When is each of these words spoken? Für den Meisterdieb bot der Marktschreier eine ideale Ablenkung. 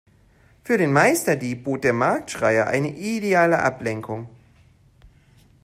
Für 0.63 0.79
den 0.79 0.93
Meisterdieb 0.93 1.63
bot 1.63 1.83
der 1.83 1.93
Marktschreier 1.93 2.65
eine 2.65 2.87
ideale 2.97 3.59
Ablenkung. 3.59 4.29